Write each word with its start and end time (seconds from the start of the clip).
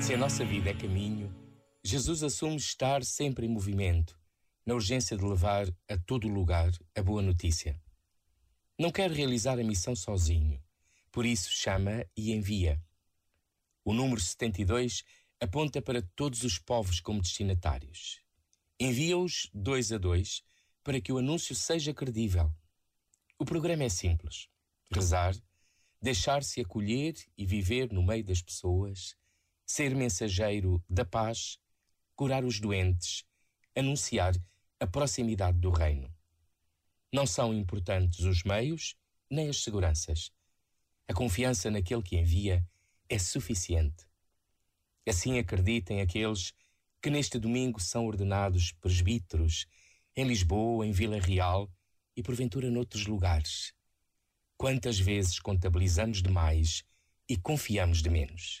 Se 0.00 0.14
a 0.14 0.16
nossa 0.16 0.44
vida 0.46 0.70
é 0.70 0.74
caminho, 0.74 1.30
Jesus 1.84 2.22
assume 2.22 2.56
estar 2.56 3.04
sempre 3.04 3.44
em 3.46 3.50
movimento, 3.50 4.18
na 4.64 4.72
urgência 4.72 5.14
de 5.14 5.22
levar 5.22 5.66
a 5.88 5.98
todo 5.98 6.26
lugar 6.26 6.70
a 6.96 7.02
boa 7.02 7.20
notícia. 7.20 7.78
Não 8.78 8.90
quer 8.90 9.10
realizar 9.10 9.58
a 9.58 9.62
missão 9.62 9.94
sozinho, 9.94 10.58
por 11.12 11.26
isso 11.26 11.50
chama 11.50 12.06
e 12.16 12.32
envia. 12.32 12.82
O 13.84 13.92
número 13.92 14.18
72 14.18 15.04
aponta 15.38 15.82
para 15.82 16.00
todos 16.16 16.44
os 16.44 16.58
povos 16.58 16.98
como 16.98 17.20
destinatários. 17.20 18.22
Envia-os 18.80 19.50
dois 19.52 19.92
a 19.92 19.98
dois 19.98 20.42
para 20.82 20.98
que 20.98 21.12
o 21.12 21.18
anúncio 21.18 21.54
seja 21.54 21.92
credível. 21.92 22.50
O 23.38 23.44
programa 23.44 23.84
é 23.84 23.90
simples: 23.90 24.48
rezar, 24.90 25.36
deixar-se 26.00 26.58
acolher 26.62 27.14
e 27.36 27.44
viver 27.44 27.92
no 27.92 28.02
meio 28.02 28.24
das 28.24 28.40
pessoas, 28.40 29.14
ser 29.70 29.94
mensageiro 29.94 30.82
da 30.90 31.04
paz, 31.04 31.56
curar 32.16 32.44
os 32.44 32.58
doentes, 32.58 33.22
anunciar 33.72 34.34
a 34.80 34.86
proximidade 34.86 35.60
do 35.60 35.70
reino. 35.70 36.12
Não 37.12 37.24
são 37.24 37.54
importantes 37.54 38.24
os 38.24 38.42
meios 38.42 38.96
nem 39.30 39.48
as 39.48 39.62
seguranças. 39.62 40.32
A 41.06 41.14
confiança 41.14 41.70
naquele 41.70 42.02
que 42.02 42.18
envia 42.18 42.68
é 43.08 43.16
suficiente. 43.16 44.08
Assim 45.08 45.38
acreditem 45.38 46.00
aqueles 46.00 46.52
que 47.00 47.08
neste 47.08 47.38
domingo 47.38 47.78
são 47.78 48.06
ordenados 48.06 48.72
presbíteros 48.72 49.66
em 50.16 50.24
Lisboa, 50.24 50.84
em 50.84 50.90
Vila 50.90 51.20
Real 51.20 51.70
e 52.16 52.24
porventura 52.24 52.68
noutros 52.68 53.06
lugares. 53.06 53.72
Quantas 54.56 54.98
vezes 54.98 55.38
contabilizamos 55.38 56.20
demais 56.20 56.82
e 57.28 57.36
confiamos 57.36 58.02
de 58.02 58.10
menos? 58.10 58.60